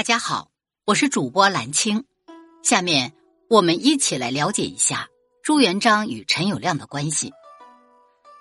[0.00, 0.50] 大家好，
[0.86, 2.06] 我是主播蓝青。
[2.62, 3.12] 下面
[3.50, 5.10] 我们一起来了解一下
[5.42, 7.34] 朱元璋与陈友谅的关系。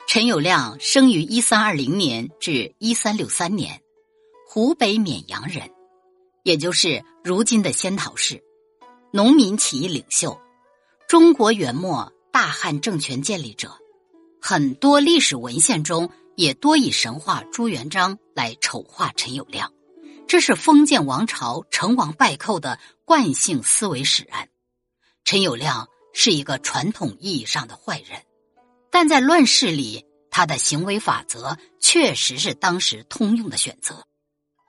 [0.08, 3.82] 陈友谅生于一三二零年至一三六三年，
[4.48, 5.70] 湖北沔阳人，
[6.44, 8.42] 也就是如今的仙桃市，
[9.12, 10.40] 农民起义领袖，
[11.10, 13.78] 中国元末大汉政权建立者。
[14.42, 19.70] 很多历史文献中也多以神话朱元璋来丑化陈友谅。
[20.30, 24.48] 这是封建王朝成王败寇的惯性思维使然。
[25.26, 28.22] 陈友谅是一个传统意义上的坏人，
[28.92, 34.06] 但在乱世里，他的行为法则确实是当时通用的选择。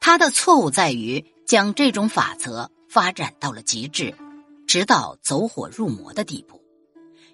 [0.00, 4.14] 他的错误在于将这种法则发展到了极致，
[4.66, 6.64] 直到走火入魔的地步。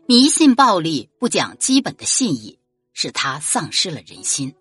[0.06, 2.59] 迷信暴力，不讲基本的信义，
[2.93, 4.53] 使他丧失了人心。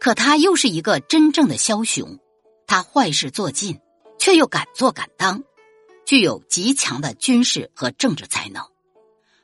[0.00, 2.18] 可他又是一个真正的枭雄。
[2.70, 3.80] 他坏事做尽，
[4.16, 5.42] 却又敢做敢当，
[6.06, 8.64] 具有极强的军事和政治才能，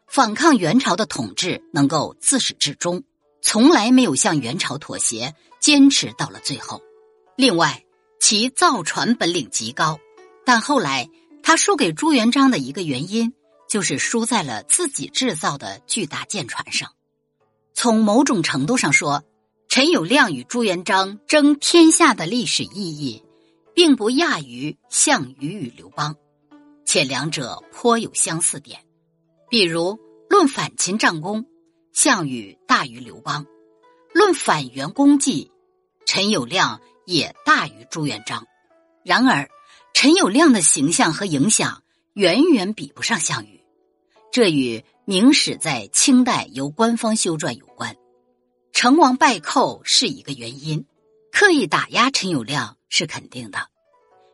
[0.06, 3.02] 反抗元朝的统治能够自始至终，
[3.42, 6.80] 从来没有向元朝妥协，坚持到了最后。
[7.36, 7.84] 另外，
[8.20, 9.98] 其造船本领极高，
[10.44, 11.10] 但后来
[11.42, 13.34] 他输给朱元璋的一个原因，
[13.68, 16.92] 就是输在了自己制造的巨大舰船上。
[17.74, 19.24] 从某种程度上说。
[19.76, 23.22] 陈友谅与朱元璋争天下的历史意义，
[23.74, 26.16] 并不亚于项羽与刘邦，
[26.86, 28.80] 且两者颇有相似点。
[29.50, 31.44] 比如论反秦战功，
[31.92, 33.44] 项羽大于刘邦；
[34.14, 35.52] 论反元功绩，
[36.06, 38.46] 陈友谅也大于朱元璋。
[39.04, 39.50] 然而，
[39.92, 41.82] 陈友谅的形象和影响
[42.14, 43.60] 远远比不上项羽，
[44.32, 47.94] 这与明史在清代由官方修撰有关。
[48.76, 50.84] 成王败寇是一个原因，
[51.32, 53.70] 刻意打压陈友谅是肯定的。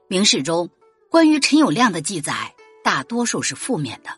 [0.08, 0.68] 明史中
[1.08, 4.10] 关于陈友谅的记载大多数是负面的，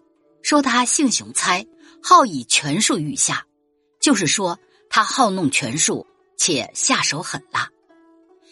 [0.42, 1.66] 说他性雄猜，
[2.02, 3.44] 好以权术御下，
[4.00, 4.58] 就是说
[4.88, 6.06] 他好弄权术
[6.38, 7.68] 且下手狠辣。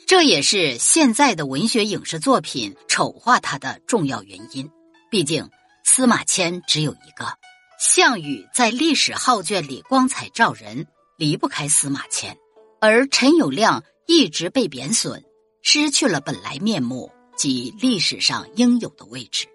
[0.07, 4.71] 这也是现在的文学影视作品丑化他的重要原因。
[5.11, 5.49] 毕竟
[5.85, 7.39] 司马迁只有一个，
[7.81, 10.87] 项羽在历史号卷里光彩照人。
[11.17, 12.37] 离不开司马迁，
[12.81, 15.25] 而陈友谅一直被贬损，
[15.63, 19.47] 失去了本来面目及历史上应有的位置。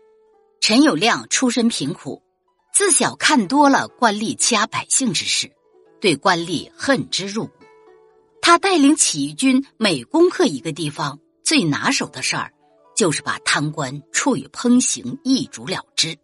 [0.60, 2.22] 陈友谅出身贫苦，
[2.74, 5.52] 自小看多了官吏欺压百姓之事，
[6.00, 7.52] 对官吏恨之入骨。
[8.42, 12.54] 他带领起义军每攻克一个地方，最拿手的事儿
[12.96, 16.18] 就是把贪官处以烹刑，一煮了之。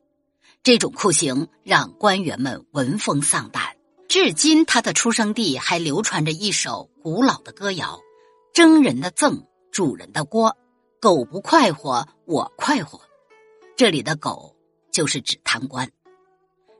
[0.64, 3.73] 这种酷刑让官员们闻风丧胆。
[4.08, 8.00] 至今，他的出生地还流传着一首古老的歌谣
[8.54, 10.56] ：“征人的赠，主人的锅，
[11.00, 13.02] 狗不快活，我快活。”
[13.76, 14.56] 这里的“狗”
[14.92, 15.92] 就是指贪官。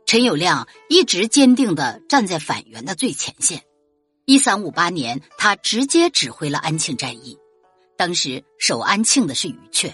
[0.06, 3.64] 陈友谅一直坚定的站在反元的最前线。
[4.26, 7.40] 一三五八年，他直接指挥了安庆战役。
[7.98, 9.94] 当时守安庆的是于阙，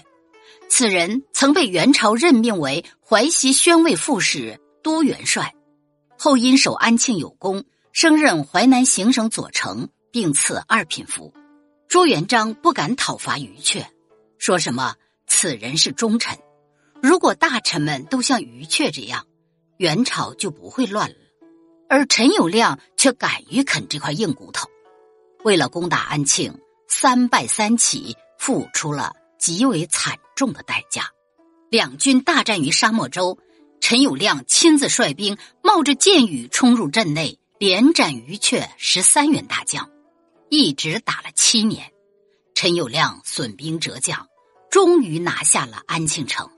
[0.68, 5.54] 此人曾被元朝任命为淮西宣慰副使、都元帅。
[6.22, 7.64] 后因守安庆有功，
[7.94, 11.32] 升任淮南行省左丞，并赐二品符。
[11.88, 13.86] 朱元璋不敢讨伐余阙，
[14.36, 16.38] 说什么此人是忠臣，
[17.00, 19.26] 如果大臣们都像余阙这样，
[19.78, 21.16] 元朝就不会乱了。
[21.88, 24.68] 而陈友谅却敢于啃这块硬骨头，
[25.42, 31.08] 为了攻打安庆，三败三起，付出了极为惨重的代价。
[31.70, 33.38] 两军大战于沙漠洲。
[33.80, 39.90] 陈友谅亲自率兵，冒着箭雨冲入阵内，连斩余阙十三员大将，
[40.48, 41.90] 一直打了七年。
[42.54, 44.28] 陈友谅损兵折将，
[44.70, 46.48] 终于拿下了安庆城。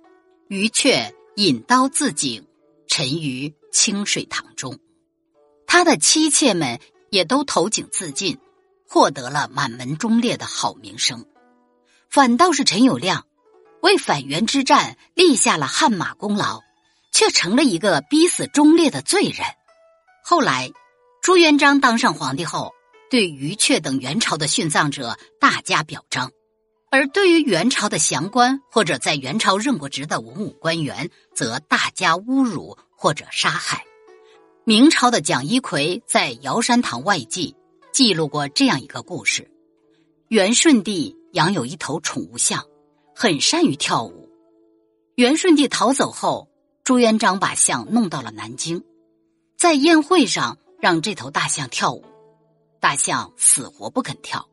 [0.49, 2.45] 余阙引刀自尽，
[2.87, 4.79] 沉于清水塘中。
[5.67, 8.37] 他的妻妾们也都投井自尽，
[8.87, 11.25] 获得了满门忠烈的好名声。
[12.11, 13.23] 反倒是陈友谅，
[13.81, 16.61] 为反元之战立下了汗马功劳。
[17.13, 19.47] 却成了一个逼死忠烈的罪人。
[20.25, 20.71] 后来，
[21.23, 22.73] 朱元璋当上皇帝后，
[23.11, 26.33] 对于阙等元朝的殉葬者大加表彰，
[26.91, 33.85] 而对于元朝的降官或者在元朝任过职的文武官员，则大加侮辱或者杀害。
[34.65, 37.57] 明朝的蒋一奎在《尧山堂外记》
[37.93, 39.51] 记录过这样一个故事：
[40.29, 42.65] 元顺帝养有一头宠物象，
[43.15, 44.31] 很善于跳舞。
[45.17, 46.52] 元顺帝逃走后。
[46.85, 48.83] 朱元璋把象弄到了南京，
[49.57, 52.05] 在宴会上让这头大象跳舞，
[52.81, 54.49] 大象死活不肯跳。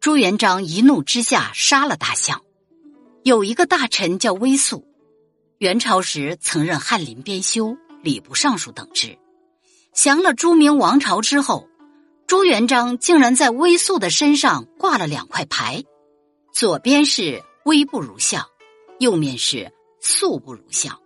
[0.00, 2.42] 朱元璋一怒之下杀了大象。
[3.22, 4.84] 有一个大臣叫微素，
[5.58, 9.16] 元朝时曾任翰林编修、礼部尚书等职。
[9.94, 11.68] 降了朱明王朝之后，
[12.26, 15.84] 朱元璋竟然在微素的身上挂了两块牌，
[16.52, 18.44] 左边是“微不如相”，
[18.98, 19.72] 右面是
[20.02, 20.99] “素不如相”。